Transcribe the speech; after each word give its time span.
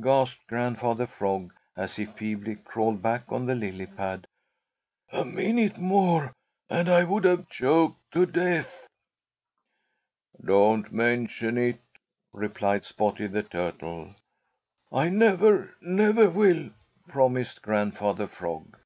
gasped 0.00 0.44
Grandfather 0.48 1.06
Frog, 1.06 1.54
as 1.76 1.94
he 1.94 2.06
feebly 2.06 2.56
crawled 2.56 3.00
back 3.00 3.22
on 3.30 3.46
the 3.46 3.54
lily 3.54 3.86
pad. 3.86 4.26
"A 5.12 5.24
minute 5.24 5.78
more, 5.78 6.32
and 6.68 6.88
I 6.88 7.04
would 7.04 7.22
have 7.22 7.48
choked 7.48 8.00
to 8.10 8.26
death." 8.26 8.88
"Don't 10.44 10.90
mention 10.90 11.56
it," 11.56 11.80
replied 12.32 12.82
Spotty 12.84 13.28
the 13.28 13.44
Turtle. 13.44 14.16
"I 14.90 15.08
never, 15.08 15.72
never 15.80 16.28
will," 16.28 16.70
promised 17.06 17.62
Grandfather 17.62 18.26
Frog. 18.26 18.76